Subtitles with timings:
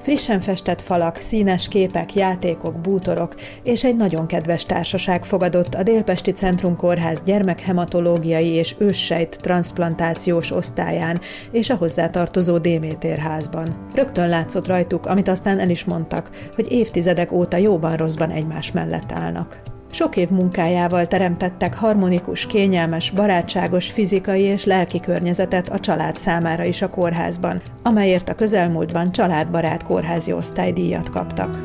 [0.00, 6.32] Frissen festett falak, színes képek, játékok, bútorok és egy nagyon kedves társaság fogadott a Délpesti
[6.32, 11.20] Centrum Kórház gyermekhematológiai és őssejt transplantációs osztályán
[11.52, 13.86] és a hozzátartozó Démétérházban.
[13.94, 19.79] Rögtön látszott rajtuk, amit aztán el is mondtak, hogy évtizedek óta jóban-rosszban egymás mellett állnak.
[19.92, 26.82] Sok év munkájával teremtettek harmonikus, kényelmes, barátságos fizikai és lelki környezetet a család számára is
[26.82, 31.62] a kórházban, amelyért a közelmúltban családbarát kórházi osztálydíjat kaptak.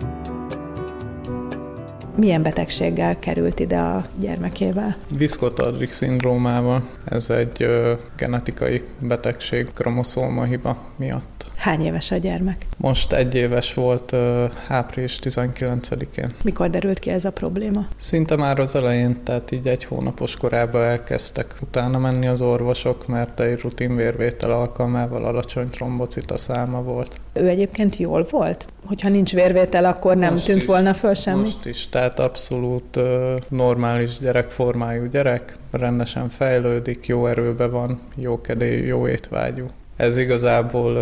[2.15, 4.95] Milyen betegséggel került ide a gyermekével?
[5.09, 6.89] Viszkotardrik szindrómával.
[7.05, 11.45] Ez egy ö, genetikai betegség, kromoszóma hiba miatt.
[11.65, 12.65] Hány éves a gyermek?
[12.77, 16.33] Most egy éves volt uh, április 19-én.
[16.43, 17.87] Mikor derült ki ez a probléma?
[17.97, 23.39] Szinte már az elején, tehát így egy hónapos korában elkezdtek utána menni az orvosok, mert
[23.39, 27.11] egy rutin vérvétel alkalmával alacsony trombocita száma volt.
[27.33, 28.65] Ő egyébként jól volt?
[28.85, 31.41] Hogyha nincs vérvétel, akkor nem most tűnt is, volna föl semmi?
[31.41, 32.99] Most is, tehát abszolút
[33.49, 39.69] normális gyerekformájú gyerek, rendesen fejlődik, jó erőben van, jó kedélyű, jó étvágyú.
[39.95, 40.97] Ez igazából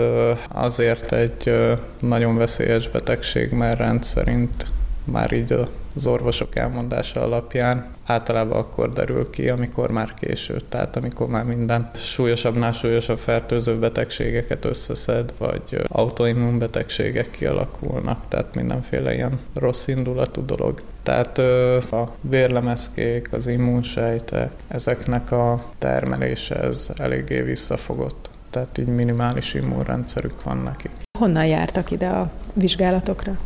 [0.47, 1.53] azért egy
[1.99, 4.71] nagyon veszélyes betegség, mert rendszerint
[5.03, 5.51] már így
[5.95, 11.89] az orvosok elmondása alapján általában akkor derül ki, amikor már késő, tehát amikor már minden
[11.95, 20.81] súlyosabbnál súlyosabb fertőző betegségeket összeszed, vagy autoimmun betegségek kialakulnak, tehát mindenféle ilyen rossz indulatú dolog.
[21.03, 21.37] Tehát
[21.91, 30.57] a vérlemezkék, az immunsejtek, ezeknek a termelése ez eléggé visszafogott tehát így minimális immunrendszerük van
[30.57, 30.91] nekik.
[31.19, 33.37] Honnan jártak ide a vizsgálatokra?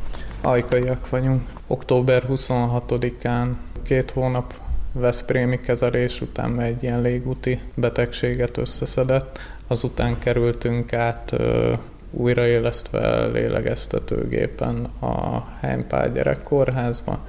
[0.41, 1.41] Ajkaiak vagyunk.
[1.67, 3.51] Október 26-án
[3.83, 4.53] két hónap
[4.91, 11.73] Veszprémi kezelés után egy ilyen légúti betegséget összeszedett, azután kerültünk át ö,
[12.11, 17.25] újraélesztve lélegeztetőgépen a Heimpál gyerekkórházba,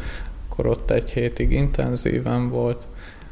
[0.48, 2.86] akkor ott egy hétig intenzíven volt,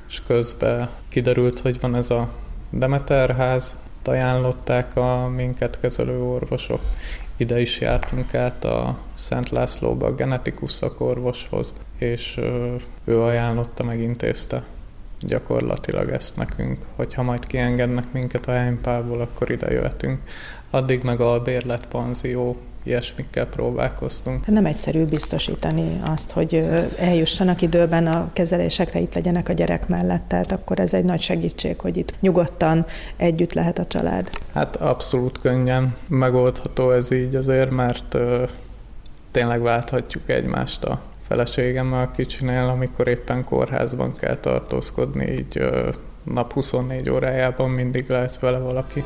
[0.08, 2.28] és közben kiderült, hogy van ez a
[2.70, 3.76] Demeterház,
[4.08, 6.80] ajánlották a minket kezelő orvosok.
[7.36, 12.40] Ide is jártunk át a Szent Lászlóba a genetikus szakorvoshoz, és
[13.04, 14.62] ő ajánlotta, megintézte
[15.20, 20.20] gyakorlatilag ezt nekünk, hogyha majd kiengednek minket a Heimpából, akkor ide jöhetünk.
[20.70, 24.46] Addig meg a bérletpanzió ilyesmikkel próbálkoztunk.
[24.46, 30.52] Nem egyszerű biztosítani azt, hogy eljussanak időben a kezelésekre, itt legyenek a gyerek mellett, tehát
[30.52, 32.86] akkor ez egy nagy segítség, hogy itt nyugodtan
[33.16, 34.30] együtt lehet a család.
[34.54, 38.44] Hát abszolút könnyen megoldható ez így azért, mert ö,
[39.30, 45.88] tényleg válthatjuk egymást a feleségemmel a kicsinél, amikor éppen kórházban kell tartózkodni, így ö,
[46.22, 49.04] nap 24 órájában mindig lehet vele valaki.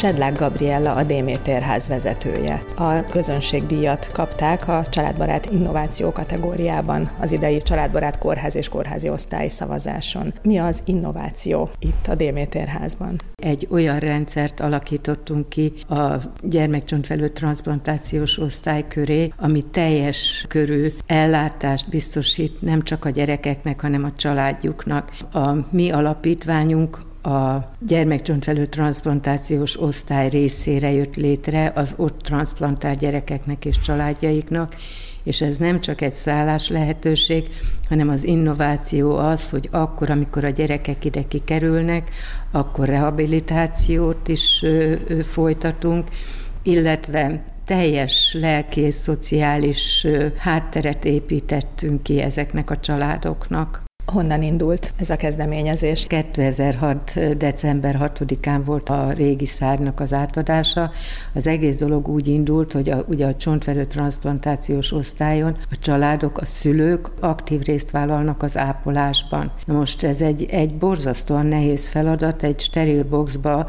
[0.00, 2.62] Sedlák Gabriella a Démétérház vezetője.
[2.76, 10.34] A közönségdíjat kapták a családbarát innováció kategóriában az idei családbarát kórház és kórházi osztály szavazáson.
[10.42, 13.16] Mi az innováció itt a Démétérházban?
[13.34, 22.62] Egy olyan rendszert alakítottunk ki a gyermekcsontfelő transplantációs osztály köré, ami teljes körű ellátást biztosít
[22.62, 25.12] nem csak a gyerekeknek, hanem a családjuknak.
[25.32, 33.78] A mi alapítványunk a gyermekcsontfelő transplantációs osztály részére jött létre az ott transplantált gyerekeknek és
[33.78, 34.76] családjaiknak,
[35.22, 37.48] és ez nem csak egy szállás lehetőség,
[37.88, 42.10] hanem az innováció az, hogy akkor, amikor a gyerekek ide kikerülnek,
[42.50, 44.64] akkor rehabilitációt is
[45.22, 46.08] folytatunk,
[46.62, 53.82] illetve teljes lelkész, szociális hátteret építettünk ki ezeknek a családoknak.
[54.06, 56.06] Honnan indult ez a kezdeményezés?
[56.06, 57.36] 2006.
[57.36, 60.90] december 6-án volt a régi szárnak az átadása.
[61.34, 66.44] Az egész dolog úgy indult, hogy a, ugye a csontverő transplantációs osztályon a családok, a
[66.44, 69.52] szülők aktív részt vállalnak az ápolásban.
[69.64, 73.68] Na most ez egy, egy borzasztóan nehéz feladat, egy steril boxba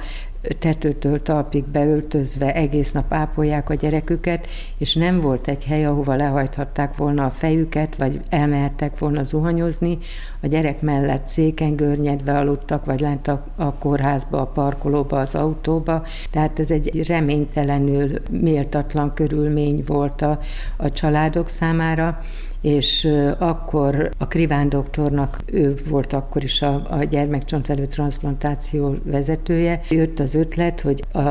[0.59, 4.47] tetőtől talpig beöltözve egész nap ápolják a gyereküket,
[4.77, 9.97] és nem volt egy hely, ahova lehajthatták volna a fejüket, vagy elmehettek volna zuhanyozni.
[10.41, 16.03] A gyerek mellett széken görnyedve aludtak, vagy lent a, a kórházba, a parkolóba, az autóba.
[16.31, 20.39] Tehát ez egy reménytelenül méltatlan körülmény volt a,
[20.77, 22.21] a családok számára,
[22.61, 30.19] és akkor a Kriván doktornak, ő volt akkor is a, a gyermekcsontvelő transplantáció vezetője, jött
[30.19, 31.29] az ötlet, hogy a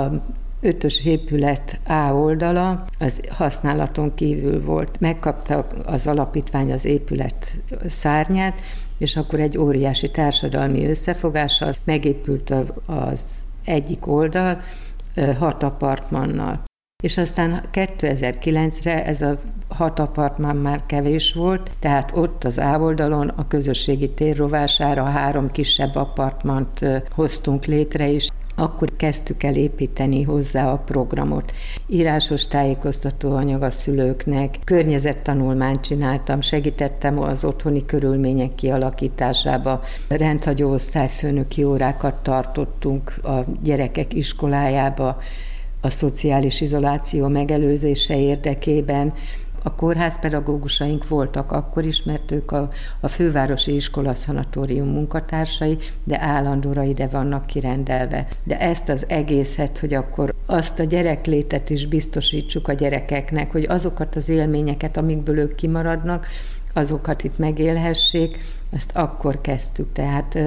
[0.61, 5.01] ötös épület A oldala az használaton kívül volt.
[5.01, 7.57] Megkapta az alapítvány az épület
[7.89, 8.61] szárnyát,
[8.99, 12.55] és akkor egy óriási társadalmi összefogással megépült
[12.87, 13.25] az
[13.65, 14.61] egyik oldal
[15.39, 16.69] hat apartmannal.
[17.01, 19.39] És aztán 2009-re ez a
[19.69, 25.95] hat apartman már kevés volt, tehát ott az ávoldalon a közösségi tér rovására három kisebb
[25.95, 26.81] apartmant
[27.11, 28.29] hoztunk létre, és
[28.61, 31.53] akkor kezdtük el építeni hozzá a programot.
[31.87, 42.15] Írásos tájékoztató anyag a szülőknek, környezettanulmányt csináltam, segítettem az otthoni körülmények kialakításába, rendhagyó osztályfőnöki órákat
[42.15, 45.19] tartottunk a gyerekek iskolájába,
[45.81, 49.13] a szociális izoláció megelőzése érdekében,
[49.63, 52.69] a kórház pedagógusaink voltak akkor is, mert ők a,
[53.01, 58.29] a fővárosi iskola szanatórium munkatársai, de állandóra ide vannak kirendelve.
[58.45, 64.17] De ezt az egészet, hogy akkor azt a gyereklétet is biztosítsuk a gyerekeknek, hogy azokat
[64.17, 66.27] az élményeket, amikből ők kimaradnak,
[66.73, 68.39] azokat itt megélhessék,
[68.71, 69.93] ezt akkor kezdtük.
[69.93, 70.39] Tehát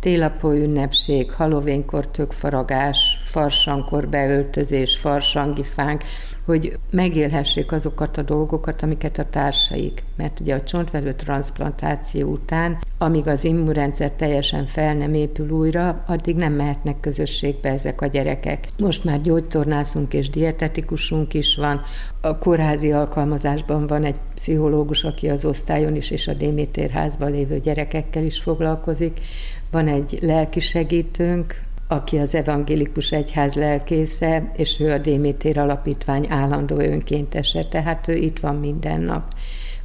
[0.00, 6.02] télapó ünnepség, halovénkor tökfaragás, farsankor beöltözés, farsangifánk,
[6.44, 10.04] hogy megélhessék azokat a dolgokat, amiket a társaik.
[10.16, 16.36] Mert ugye a csontvelő transplantáció után, amíg az immunrendszer teljesen fel nem épül újra, addig
[16.36, 18.68] nem mehetnek közösségbe ezek a gyerekek.
[18.78, 21.80] Most már gyógytornászunk és dietetikusunk is van.
[22.20, 28.24] A kórházi alkalmazásban van egy pszichológus, aki az osztályon is és a Démétérházban lévő gyerekekkel
[28.24, 29.20] is foglalkozik.
[29.70, 36.76] Van egy lelki segítőnk, aki az evangélikus egyház lelkésze, és ő a Démétér Alapítvány állandó
[36.76, 39.34] önkéntese, tehát ő itt van minden nap.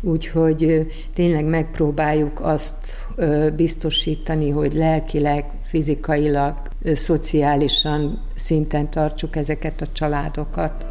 [0.01, 2.97] Úgyhogy tényleg megpróbáljuk azt
[3.55, 6.53] biztosítani, hogy lelkileg, fizikailag,
[6.83, 10.85] szociálisan szinten tartsuk ezeket a családokat.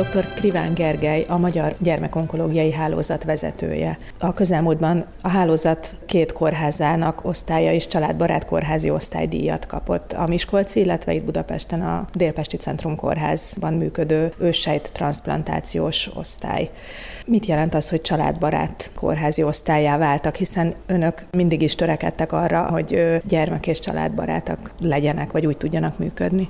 [0.00, 0.26] Dr.
[0.34, 3.98] Kriván Gergely, a Magyar Gyermekonkológiai Hálózat vezetője.
[4.18, 10.12] A közelmúltban a hálózat két kórházának osztálya és családbarát kórházi osztálydíjat kapott.
[10.12, 16.70] A Miskolci, illetve itt Budapesten a Délpesti Centrum Kórházban működő őssejt transplantációs osztály.
[17.26, 23.20] Mit jelent az, hogy családbarát kórházi osztályá váltak, hiszen önök mindig is törekedtek arra, hogy
[23.24, 26.48] gyermek és családbarátak legyenek, vagy úgy tudjanak működni?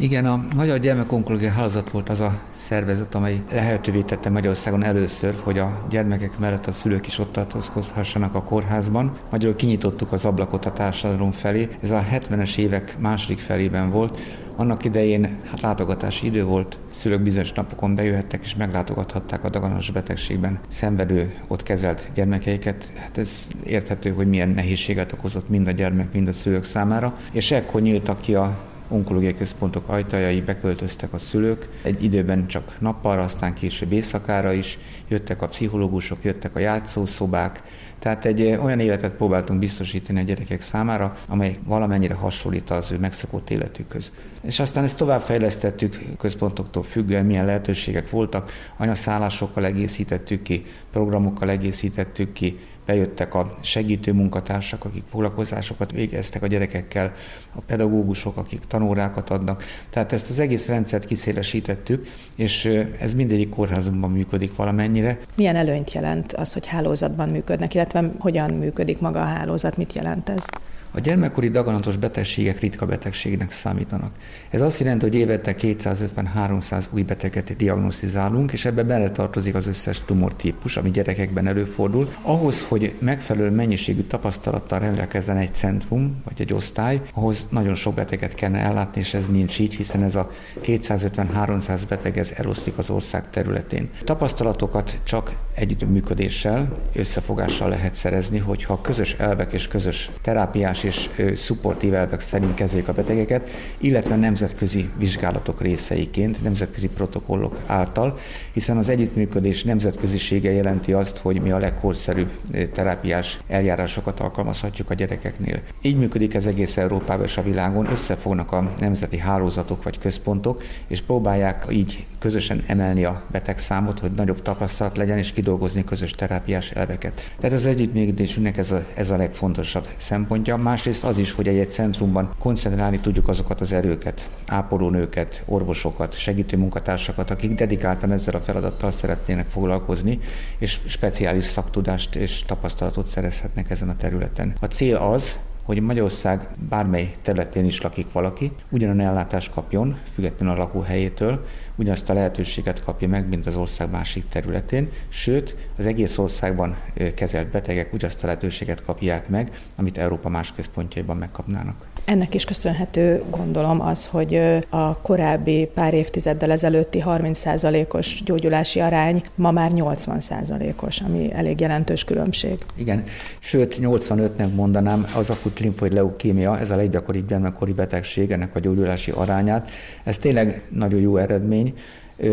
[0.00, 5.58] Igen, a Magyar Gyermekonkológiai Hálózat volt az a szervezet, amely lehetővé tette Magyarországon először, hogy
[5.58, 9.16] a gyermekek mellett a szülők is ott tartózkodhassanak a kórházban.
[9.30, 11.68] Magyarul kinyitottuk az ablakot a társadalom felé.
[11.82, 14.20] Ez a 70-es évek második felében volt.
[14.56, 20.60] Annak idején hát látogatási idő volt, szülők bizonyos napokon bejöhettek és meglátogathatták a daganos betegségben
[20.68, 22.92] szenvedő, ott kezelt gyermekeiket.
[22.96, 27.16] Hát ez érthető, hogy milyen nehézséget okozott mind a gyermek, mind a szülők számára.
[27.32, 33.22] És ekkor nyíltak ki a onkológiai központok ajtajai beköltöztek a szülők, egy időben csak nappalra,
[33.22, 34.78] aztán később éjszakára is,
[35.08, 37.62] jöttek a pszichológusok, jöttek a játszószobák,
[38.00, 43.50] tehát egy olyan életet próbáltunk biztosítani a gyerekek számára, amely valamennyire hasonlít az ő megszokott
[43.50, 44.12] életükhöz.
[44.42, 52.58] És aztán ezt továbbfejlesztettük központoktól függően, milyen lehetőségek voltak, anyaszállásokkal egészítettük ki, programokkal egészítettük ki,
[52.90, 57.12] bejöttek a segítő munkatársak, akik foglalkozásokat végeztek a gyerekekkel,
[57.54, 59.64] a pedagógusok, akik tanórákat adnak.
[59.90, 62.06] Tehát ezt az egész rendszert kiszélesítettük,
[62.36, 62.64] és
[63.00, 65.18] ez mindegyik kórházunkban működik valamennyire.
[65.36, 70.28] Milyen előnyt jelent az, hogy hálózatban működnek, illetve hogyan működik maga a hálózat, mit jelent
[70.28, 70.46] ez?
[70.92, 74.12] A gyermekkori daganatos betegségek ritka betegségnek számítanak.
[74.50, 80.02] Ez azt jelenti, hogy évente 250-300 új beteget diagnosztizálunk, és ebbe bele tartozik az összes
[80.04, 82.12] tumortípus, ami gyerekekben előfordul.
[82.22, 88.34] Ahhoz, hogy megfelelő mennyiségű tapasztalattal rendelkezzen egy centrum, vagy egy osztály, ahhoz nagyon sok beteget
[88.34, 90.30] kellene ellátni, és ez nincs így, hiszen ez a
[90.62, 93.90] 250-300 beteg ez eloszlik az ország területén.
[94.04, 102.20] Tapasztalatokat csak együttműködéssel, összefogással lehet szerezni, hogyha közös elvek és közös terápiás és szupportív elvek
[102.20, 108.18] szerint kezeljük a betegeket, illetve nemzetközi vizsgálatok részeiként, nemzetközi protokollok által,
[108.52, 112.30] hiszen az együttműködés nemzetközisége jelenti azt, hogy mi a legkorszerűbb
[112.72, 115.60] terápiás eljárásokat alkalmazhatjuk a gyerekeknél.
[115.82, 121.02] Így működik ez egész Európában és a világon, összefognak a nemzeti hálózatok vagy központok, és
[121.02, 127.32] próbálják így közösen emelni a betegszámot, hogy nagyobb tapasztalat legyen, és kidolgozni közös terápiás elveket.
[127.40, 130.56] Tehát az együttműködésünknek ez a, ez a legfontosabb szempontja.
[130.56, 137.30] Másrészt az is, hogy egy-egy centrumban koncentrálni tudjuk azokat az erőket, ápolónőket, orvosokat, segítő munkatársakat,
[137.30, 140.18] akik dedikáltan ezzel a feladattal szeretnének foglalkozni,
[140.58, 144.54] és speciális szaktudást és tapasztalatot szerezhetnek ezen a területen.
[144.60, 145.38] A cél az,
[145.70, 151.44] hogy Magyarország bármely területén is lakik valaki, ugyanan ellátást kapjon, függetlenül a lakóhelyétől,
[151.80, 156.76] ugyanazt a lehetőséget kapja meg, mint az ország másik területén, sőt, az egész országban
[157.14, 161.88] kezelt betegek ugyanazt a lehetőséget kapják meg, amit Európa más központjaiban megkapnának.
[162.04, 169.50] Ennek is köszönhető, gondolom, az, hogy a korábbi pár évtizeddel ezelőtti 30%-os gyógyulási arány ma
[169.50, 172.64] már 80%-os, ami elég jelentős különbség.
[172.74, 173.04] Igen,
[173.38, 179.10] sőt 85-nek mondanám az akut limfoid leukémia, ez a leggyakoribb gyermekkori betegség, ennek a gyógyulási
[179.10, 179.70] arányát.
[180.04, 181.69] Ez tényleg nagyon jó eredmény,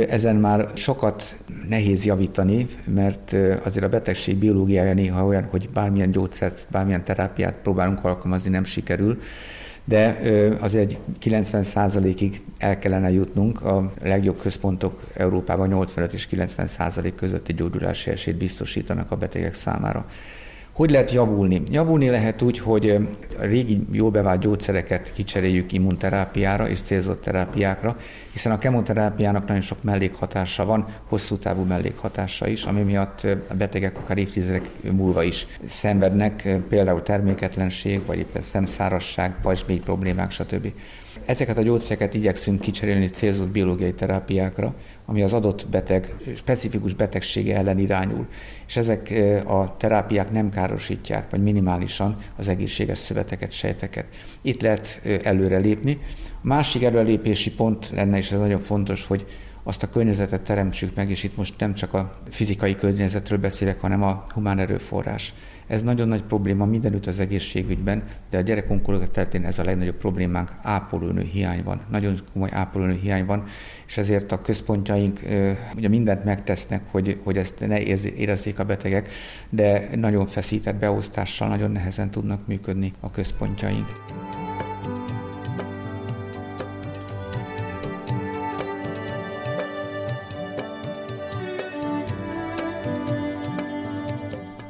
[0.10, 1.38] ezen már sokat
[1.70, 8.04] nehéz javítani, mert azért a betegség biológiája néha olyan, hogy bármilyen gyógyszert, bármilyen terápiát próbálunk
[8.04, 9.18] alkalmazni, nem sikerül
[9.88, 10.20] de
[10.60, 13.62] azért 90%-ig el kellene jutnunk.
[13.62, 20.06] A legjobb központok Európában 85 és 90% közötti gyógyulási esélyt biztosítanak a betegek számára.
[20.78, 21.62] Hogy lehet javulni?
[21.72, 22.90] Javulni lehet úgy, hogy
[23.40, 27.98] a régi jó bevált gyógyszereket kicseréljük immunterápiára és célzott terápiákra,
[28.32, 33.98] hiszen a kemoterápiának nagyon sok mellékhatása van, hosszú távú mellékhatása is, ami miatt a betegek
[33.98, 40.72] akár évtizedek múlva is szenvednek, például terméketlenség, vagy éppen szemszárasság, pajzsmély problémák, stb.
[41.26, 44.74] Ezeket a gyógyszereket igyekszünk kicserélni célzott biológiai terápiákra,
[45.10, 48.28] ami az adott beteg, specifikus betegsége ellen irányul.
[48.68, 49.14] És ezek
[49.46, 54.06] a terápiák nem károsítják, vagy minimálisan az egészséges szöveteket, sejteket.
[54.42, 56.00] Itt lehet előre lépni.
[56.34, 59.26] A másik előrelépési pont lenne, és ez nagyon fontos, hogy
[59.64, 64.04] azt a környezetet teremtsük meg, és itt most nem csak a fizikai környezetről beszélek, hanem
[64.04, 65.34] a humán erőforrás.
[65.68, 70.52] Ez nagyon nagy probléma mindenütt az egészségügyben, de a gyerekonkológia területén ez a legnagyobb problémánk,
[70.62, 71.82] ápolónő hiány van.
[71.90, 73.44] Nagyon komoly ápolónő hiány van,
[73.88, 75.20] és ezért a központjaink
[75.76, 77.82] ugye mindent megtesznek, hogy, hogy ezt ne
[78.16, 79.10] érezzék a betegek,
[79.50, 83.92] de nagyon feszített beosztással nagyon nehezen tudnak működni a központjaink.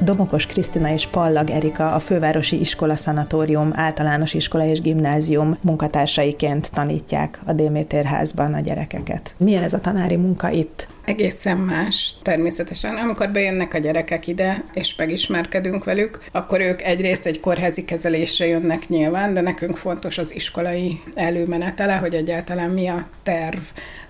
[0.07, 7.41] Domokos Krisztina és Pallag Erika a Fővárosi Iskola Szanatórium általános iskola és gimnázium munkatársaiként tanítják
[7.45, 9.35] a Démétérházban a gyerekeket.
[9.37, 10.87] Milyen ez a tanári munka itt?
[11.07, 12.95] Egészen más természetesen.
[12.95, 18.87] Amikor bejönnek a gyerekek ide, és megismerkedünk velük, akkor ők egyrészt egy kórházi kezelésre jönnek
[18.87, 23.59] nyilván, de nekünk fontos az iskolai előmenetele, hogy egyáltalán mi a terv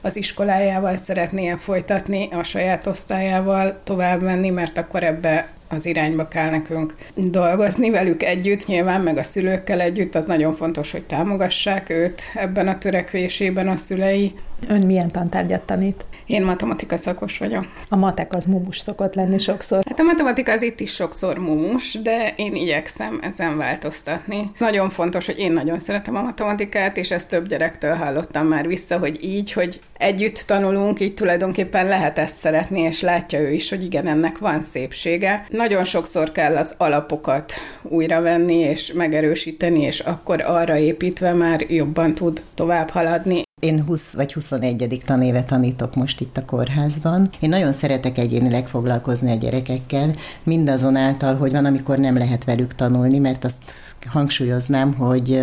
[0.01, 6.49] az iskolájával szeretné folytatni, a saját osztályával tovább menni, mert akkor ebbe az irányba kell
[6.49, 12.21] nekünk dolgozni velük együtt, nyilván meg a szülőkkel együtt, az nagyon fontos, hogy támogassák őt
[12.35, 14.33] ebben a törekvésében a szülei.
[14.69, 16.05] Ön milyen tantárgyat tanít?
[16.25, 17.65] Én matematika szakos vagyok.
[17.89, 19.83] A matek az mumus szokott lenni sokszor.
[19.87, 24.51] Hát a matematika az itt is sokszor mumus, de én igyekszem ezen változtatni.
[24.57, 28.97] Nagyon fontos, hogy én nagyon szeretem a matematikát, és ezt több gyerektől hallottam már vissza,
[28.97, 33.83] hogy így, hogy együtt tanulunk, így tulajdonképpen lehet ezt szeretni, és látja ő is, hogy
[33.83, 35.45] igen, ennek van szépsége.
[35.49, 42.15] Nagyon sokszor kell az alapokat újra venni, és megerősíteni, és akkor arra építve már jobban
[42.15, 43.45] tud tovább haladni.
[43.61, 45.01] Én 20 vagy 21.
[45.05, 47.29] tanéve tanítok most itt a kórházban.
[47.39, 53.17] Én nagyon szeretek egyénileg foglalkozni a gyerekekkel, mindazonáltal, hogy van, amikor nem lehet velük tanulni,
[53.17, 53.57] mert azt
[54.05, 55.41] hangsúlyoznám, hogy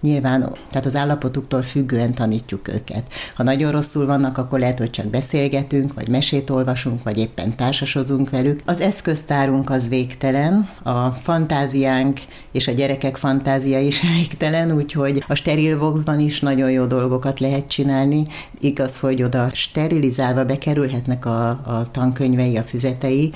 [0.00, 3.02] nyilván tehát az állapotuktól függően tanítjuk őket.
[3.34, 8.30] Ha nagyon rosszul vannak, akkor lehet, hogy csak beszélgetünk, vagy mesét olvasunk, vagy éppen társasozunk
[8.30, 8.60] velük.
[8.64, 12.20] Az eszköztárunk az végtelen, a fantáziánk
[12.52, 17.68] és a gyerekek fantázia is végtelen, úgyhogy a steril boxban is nagyon jó dolgokat lehet
[17.68, 18.26] csinálni.
[18.60, 23.32] Igaz, hogy oda sterilizálva bekerülhetnek a, a tankönyvei, a füzetei,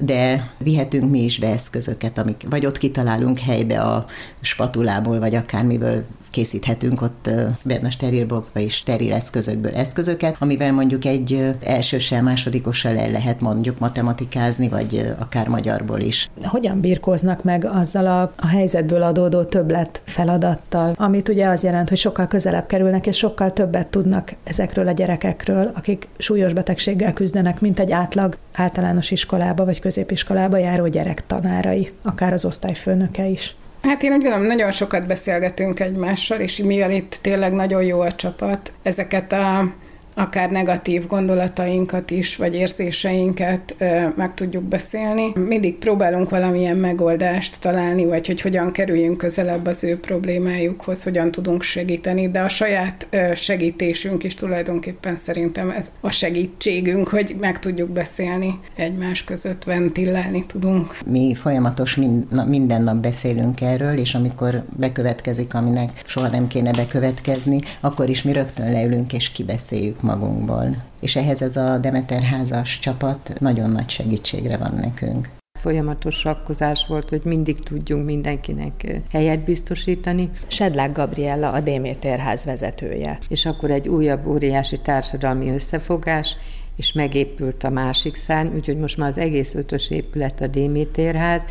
[0.00, 4.06] de vihetünk mi is be eszközöket, amik, vagy ott kitalálunk helybe a
[4.40, 7.30] spatulából, vagy akármiből készíthetünk ott
[7.64, 13.40] benne a steril boxba is steril eszközökből eszközöket, amivel mondjuk egy elsőssel, másodikossal el lehet
[13.40, 16.30] mondjuk matematikázni, vagy akár magyarból is.
[16.42, 21.98] Hogyan birkóznak meg azzal a, a helyzetből adódó többlet feladattal, amit ugye az jelent, hogy
[21.98, 27.80] sokkal közelebb kerülnek, és sokkal többet tudnak ezekről a gyerekekről, akik súlyos betegséggel küzdenek, mint
[27.80, 33.54] egy átlag általános iskolába vagy középiskolába járó gyerek tanárai, akár az osztályfőnöke is.
[33.82, 38.12] Hát én úgy gondolom, nagyon sokat beszélgetünk egymással, és mivel itt tényleg nagyon jó a
[38.12, 39.72] csapat, ezeket a
[40.14, 43.74] akár negatív gondolatainkat is, vagy érzéseinket
[44.16, 45.32] meg tudjuk beszélni.
[45.34, 51.62] Mindig próbálunk valamilyen megoldást találni, vagy hogy hogyan kerüljünk közelebb az ő problémájukhoz, hogyan tudunk
[51.62, 58.58] segíteni, de a saját segítésünk is tulajdonképpen szerintem ez a segítségünk, hogy meg tudjuk beszélni
[58.76, 60.98] egymás között, ventilálni tudunk.
[61.06, 67.60] Mi folyamatos mind, minden nap beszélünk erről, és amikor bekövetkezik, aminek soha nem kéne bekövetkezni,
[67.80, 70.76] akkor is mi rögtön leülünk és kibeszéljük magunkból.
[71.00, 75.28] És ehhez ez a Demeter házas csapat nagyon nagy segítségre van nekünk
[75.60, 80.30] folyamatos sakkozás volt, hogy mindig tudjunk mindenkinek helyet biztosítani.
[80.46, 83.18] Sedlák Gabriella a Démétérház vezetője.
[83.28, 86.36] És akkor egy újabb óriási társadalmi összefogás,
[86.76, 91.42] és megépült a másik szárny, úgyhogy most már az egész ötös épület a Démétérház,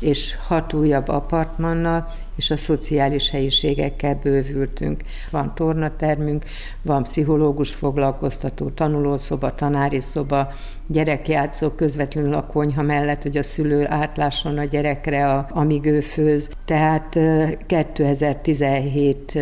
[0.00, 5.02] és hat újabb apartmannal, és a szociális helyiségekkel bővültünk.
[5.30, 6.44] Van tornatermünk,
[6.82, 10.52] van pszichológus foglalkoztató, tanulószoba, tanári szoba,
[10.86, 16.48] gyerekjátszó közvetlenül a konyha mellett, hogy a szülő átlásson a gyerekre, a, amíg ő főz.
[16.64, 17.18] Tehát
[17.66, 19.38] 2017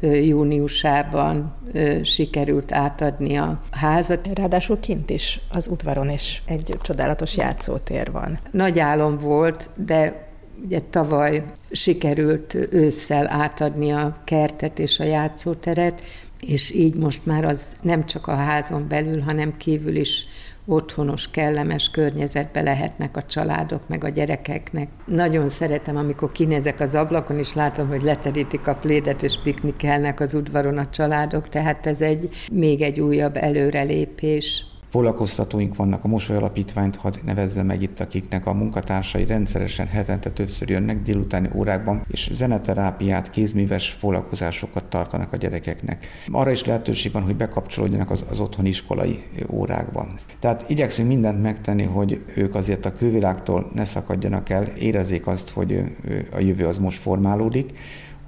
[0.00, 1.54] júniusában
[2.02, 4.28] sikerült átadni a házat.
[4.34, 8.38] Ráadásul kint is, az udvaron is egy csodálatos játszótér van.
[8.50, 10.28] Nagy álom volt, de
[10.64, 16.00] Ugye tavaly sikerült ősszel átadni a kertet és a játszóteret,
[16.40, 20.26] és így most már az nem csak a házon belül, hanem kívül is
[20.66, 24.88] otthonos, kellemes környezetbe lehetnek a családok, meg a gyerekeknek.
[25.06, 30.34] Nagyon szeretem, amikor kinézek az ablakon, és látom, hogy leterítik a plédet, és piknikelnek az
[30.34, 36.96] udvaron a családok, tehát ez egy még egy újabb előrelépés foglalkoztatóink vannak, a Mosoly Alapítványt
[36.96, 43.30] hadd nevezzem meg itt, akiknek a munkatársai rendszeresen hetente többször jönnek délutáni órákban, és zeneterápiát,
[43.30, 46.06] kézműves foglalkozásokat tartanak a gyerekeknek.
[46.30, 50.12] Arra is lehetőség van, hogy bekapcsolódjanak az, az otthoni iskolai órákban.
[50.38, 55.84] Tehát igyekszünk mindent megtenni, hogy ők azért a külvilágtól ne szakadjanak el, érezzék azt, hogy
[56.32, 57.72] a jövő az most formálódik,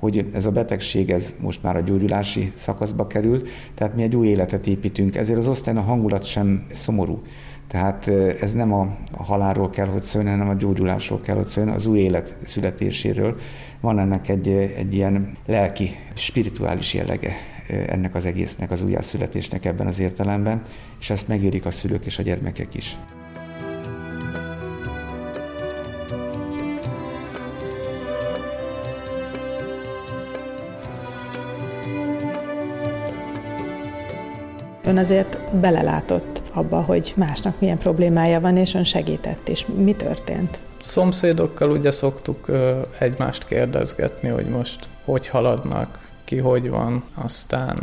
[0.02, 4.26] hogy ez a betegség ez most már a gyógyulási szakaszba került, tehát mi egy új
[4.26, 7.23] életet építünk, ezért az osztályon a hangulat sem szomorú.
[7.68, 8.09] Tehát
[8.40, 11.99] ez nem a halálról kell, hogy szóljon, hanem a gyógyulásról kell, hogy szóljon, az új
[11.99, 13.36] élet születéséről.
[13.80, 17.32] Van ennek egy, egy ilyen lelki, spirituális jellege
[17.86, 20.62] ennek az egésznek, az újjászületésnek ebben az értelemben,
[21.00, 22.97] és ezt megérik a szülők és a gyermekek is.
[34.84, 39.66] Ön azért belelátott abba, hogy másnak milyen problémája van, és ön segített is.
[39.66, 40.60] Mi történt?
[40.82, 42.50] Szomszédokkal ugye szoktuk
[42.99, 47.04] egymást kérdezgetni, hogy most hogy haladnak, ki hogy van.
[47.14, 47.78] Aztán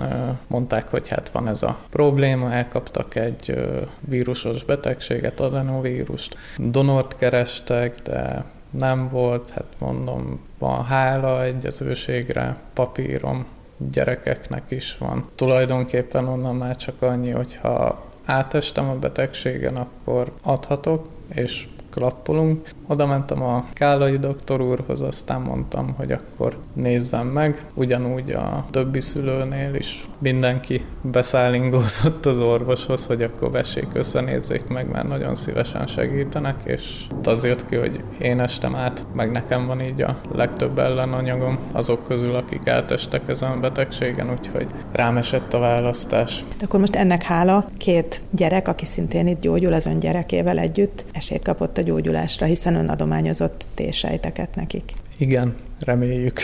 [0.47, 3.67] mondták, hogy hát van ez a probléma, elkaptak egy
[3.99, 6.38] vírusos betegséget, adenovírust.
[6.57, 13.45] Donort kerestek, de nem volt, hát mondom, van hála egyezőségre, papírom,
[13.92, 15.30] gyerekeknek is van.
[15.36, 22.70] Tulajdonképpen onnan már csak annyi, hogyha átestem a betegségen, akkor adhatok, és klappolunk.
[22.91, 27.65] Oda mentem a Kálai doktor úrhoz, aztán mondtam, hogy akkor nézzem meg.
[27.73, 34.91] Ugyanúgy a többi szülőnél is mindenki beszállingózott az orvoshoz, hogy akkor vessék össze, nézzék meg,
[34.91, 39.82] mert nagyon szívesen segítenek, és az jött ki, hogy én estem át, meg nekem van
[39.82, 45.60] így a legtöbb ellenanyagom azok közül, akik átestek ezen a betegségen, úgyhogy rám esett a
[45.60, 46.43] választás.
[46.58, 51.06] De akkor most ennek hála két gyerek, aki szintén itt gyógyul az ön gyerekével együtt,
[51.12, 54.94] esélyt kapott a gyógyulásra, hiszen ön adományozott T-sejteket nekik.
[55.18, 56.42] Igen, reméljük.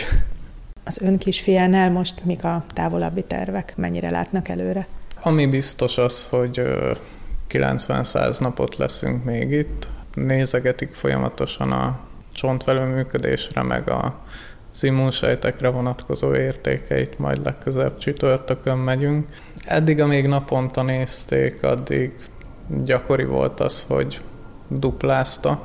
[0.84, 3.72] Az ön kisfiánál most mik a távolabbi tervek?
[3.76, 4.86] Mennyire látnak előre?
[5.22, 6.62] Ami biztos az, hogy
[7.50, 9.88] 90-100 napot leszünk még itt.
[10.14, 11.98] Nézegetik folyamatosan a
[12.32, 14.24] csontvelő működésre, meg a
[14.76, 19.28] az immunsejtekre vonatkozó értékeit, majd legközelebb csütörtökön megyünk.
[19.64, 22.12] Eddig, amíg naponta nézték, addig
[22.84, 24.20] gyakori volt az, hogy
[24.68, 25.62] duplázta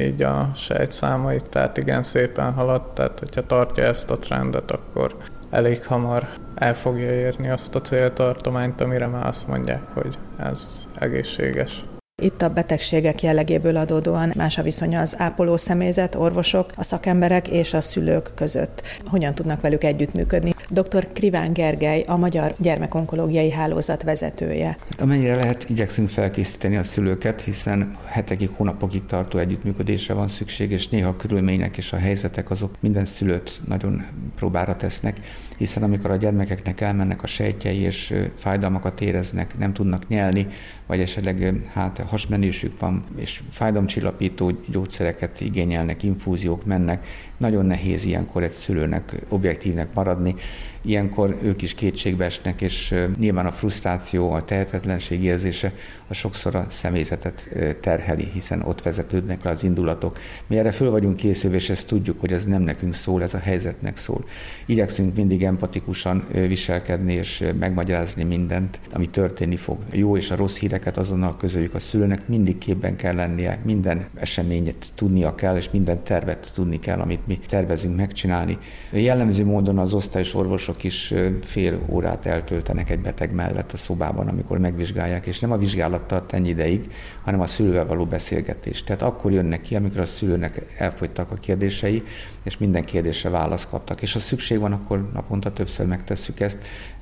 [0.00, 5.16] így a sejtszámait, tehát igen szépen haladt, tehát hogyha tartja ezt a trendet, akkor
[5.50, 11.84] elég hamar el fogja érni azt a céltartományt, amire már azt mondják, hogy ez egészséges.
[12.22, 17.74] Itt a betegségek jellegéből adódóan más a viszony az ápoló személyzet, orvosok, a szakemberek és
[17.74, 18.82] a szülők között.
[19.06, 20.54] Hogyan tudnak velük együttműködni?
[20.70, 21.12] Dr.
[21.12, 24.66] Kriván Gergely, a Magyar Gyermekonkológiai Hálózat vezetője.
[24.66, 30.88] Hát amennyire lehet, igyekszünk felkészíteni a szülőket, hiszen hetekig, hónapokig tartó együttműködésre van szükség, és
[30.88, 35.20] néha a körülmények és a helyzetek azok minden szülőt nagyon próbára tesznek,
[35.56, 40.46] hiszen amikor a gyermekeknek elmennek a sejtjei, és fájdalmakat éreznek, nem tudnak nyelni,
[40.88, 48.50] vagy esetleg hát hasmenésük van, és fájdalomcsillapító gyógyszereket igényelnek, infúziók mennek, nagyon nehéz ilyenkor egy
[48.50, 50.34] szülőnek objektívnek maradni,
[50.82, 55.72] ilyenkor ők is kétségbe esnek, és nyilván a frusztráció, a tehetetlenség érzése
[56.08, 57.48] a sokszor a személyzetet
[57.80, 60.18] terheli, hiszen ott vezetődnek le az indulatok.
[60.46, 63.38] Mi erre föl vagyunk készülve, és ezt tudjuk, hogy ez nem nekünk szól, ez a
[63.38, 64.24] helyzetnek szól.
[64.66, 69.78] Igyekszünk mindig empatikusan viselkedni és megmagyarázni mindent, ami történni fog.
[69.92, 74.92] Jó és a rossz híreket azonnal közöljük a szülőnek, mindig képben kell lennie, minden eseményet
[74.94, 78.58] tudnia kell, és minden tervet tudni kell, amit mi tervezünk megcsinálni.
[78.92, 80.34] Jellemző módon az osztályos
[80.68, 85.56] orvosok is fél órát eltöltenek egy beteg mellett a szobában, amikor megvizsgálják, és nem a
[85.56, 86.92] vizsgálat tart ennyi ideig,
[87.24, 88.84] hanem a szülővel való beszélgetés.
[88.84, 92.02] Tehát akkor jönnek ki, amikor a szülőnek elfogytak a kérdései,
[92.42, 94.02] és minden kérdésre választ kaptak.
[94.02, 96.58] És ha szükség van, akkor naponta többször megtesszük ezt,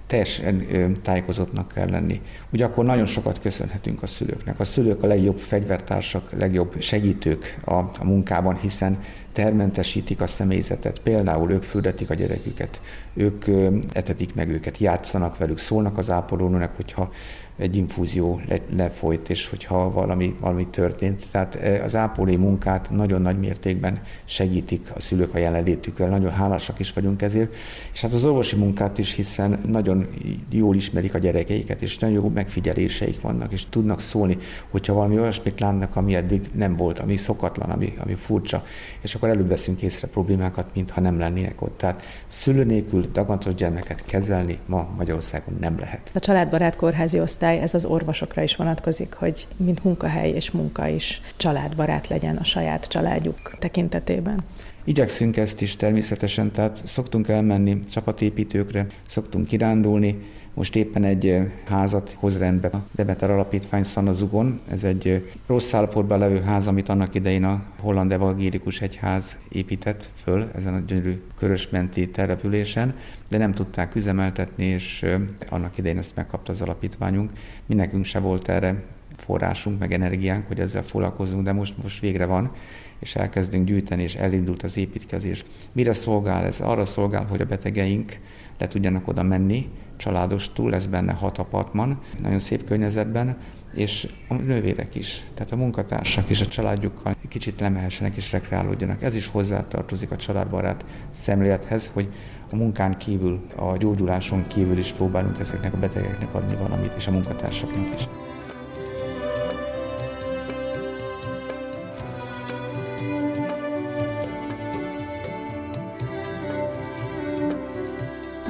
[0.07, 0.67] teljesen
[1.03, 2.21] tájékozottnak kell lenni.
[2.53, 4.61] Ugye akkor nagyon sokat köszönhetünk a szülőknek.
[4.61, 8.99] A szülők a legjobb fegyvertársak, legjobb segítők a, a munkában, hiszen
[9.37, 10.99] termentesítik a személyzetet.
[10.99, 12.81] Például ők füldetik a gyereküket,
[13.15, 13.45] ők
[13.93, 17.11] etetik meg őket, játszanak velük, szólnak az ápolónőnek, hogyha
[17.57, 21.31] egy infúzió le, lefolyt, és hogyha valami, valami történt.
[21.31, 26.79] Tehát e, az ápolói munkát nagyon nagy mértékben segítik a szülők a jelenlétükkel, nagyon hálásak
[26.79, 27.55] is vagyunk ezért,
[27.93, 30.07] és hát az orvosi munkát is, hiszen nagyon
[30.51, 34.37] jól ismerik a gyerekeiket, és nagyon jó megfigyeléseik vannak, és tudnak szólni,
[34.71, 38.63] hogyha valami olyasmit látnak, ami eddig nem volt, ami szokatlan, ami, ami furcsa,
[39.01, 41.79] és akkor előbb veszünk észre problémákat, mintha nem lennének ott.
[41.79, 46.11] Tehát szülő nélkül dagantos gyermeket kezelni ma Magyarországon nem lehet.
[46.15, 50.89] A családbarát kórházi osztály osztály, ez az orvosokra is vonatkozik, hogy mint munkahely és munka
[50.89, 54.39] is családbarát legyen a saját családjuk tekintetében.
[54.85, 60.19] Igyekszünk ezt is természetesen, tehát szoktunk elmenni csapatépítőkre, szoktunk kirándulni,
[60.57, 64.61] most éppen egy házat hoz rendbe a Demeter Alapítvány Szanazugon.
[64.71, 70.51] Ez egy rossz állapotban levő ház, amit annak idején a Holland Evangélikus Egyház épített föl
[70.55, 72.95] ezen a gyönyörű körösmenti településen,
[73.29, 75.07] de nem tudták üzemeltetni, és
[75.49, 77.31] annak idején ezt megkapta az alapítványunk.
[77.67, 78.83] Mi nekünk se volt erre
[79.17, 82.53] forrásunk, meg energiánk, hogy ezzel foglalkozunk, de most, most végre van,
[82.99, 85.45] és elkezdünk gyűjteni, és elindult az építkezés.
[85.73, 86.61] Mire szolgál ez?
[86.61, 88.19] Arra szolgál, hogy a betegeink
[88.59, 93.37] le tudjanak oda menni, családostul, lesz benne hat apartman, nagyon szép környezetben,
[93.75, 99.03] és a nővérek is, tehát a munkatársak és a családjukkal kicsit lemehessenek és rekreálódjanak.
[99.03, 102.09] Ez is hozzátartozik a családbarát szemlélethez, hogy
[102.51, 107.11] a munkán kívül, a gyógyuláson kívül is próbálunk ezeknek a betegeknek adni valamit, és a
[107.11, 108.09] munkatársaknak is.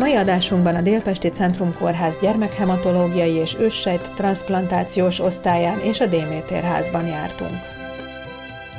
[0.07, 7.07] Mai adásunkban a Délpesti Centrum Kórház gyermekhematológiai és őssejt transplantációs osztályán és a Démétér házban
[7.07, 7.53] jártunk.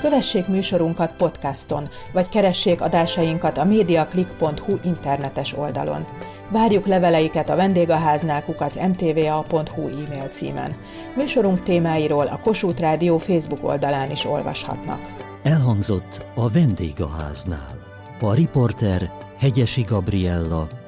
[0.01, 6.05] Kövessék műsorunkat podcaston, vagy keressék adásainkat a mediaclick.hu internetes oldalon.
[6.49, 10.75] Várjuk leveleiket a vendégháznál kukac mtva.hu e-mail címen.
[11.15, 14.99] Műsorunk témáiról a Kossuth Rádió Facebook oldalán is olvashatnak.
[15.43, 17.85] Elhangzott a vendégháznál.
[18.19, 20.67] A riporter Hegyesi Gabriella,